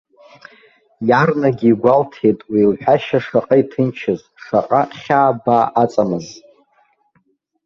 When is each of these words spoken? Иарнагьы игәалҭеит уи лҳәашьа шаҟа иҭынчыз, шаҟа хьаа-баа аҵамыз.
Иарнагьы 1.09 1.67
игәалҭеит 1.71 2.39
уи 2.51 2.61
лҳәашьа 2.71 3.19
шаҟа 3.25 3.55
иҭынчыз, 3.61 4.21
шаҟа 4.43 4.81
хьаа-баа 4.99 5.65
аҵамыз. 5.81 6.27